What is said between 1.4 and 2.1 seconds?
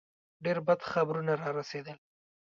را رسېدل.